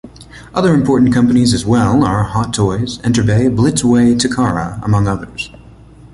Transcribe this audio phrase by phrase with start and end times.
[0.55, 5.51] Other important companies as well are Hot Toys, Enterbay, Blitzway, Takara among others.